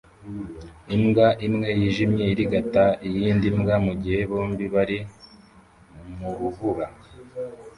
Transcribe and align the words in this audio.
Imbwa 0.95 1.27
imwe 1.47 1.69
yijimye 1.79 2.23
irigata 2.31 2.85
iyindi 3.07 3.47
mbwa 3.57 3.75
mugihe 3.85 4.21
bombi 4.31 4.65
bari 4.73 4.97
murubura 6.17 6.87